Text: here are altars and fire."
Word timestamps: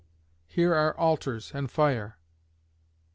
here 0.47 0.73
are 0.73 0.97
altars 0.97 1.51
and 1.53 1.69
fire." 1.69 2.17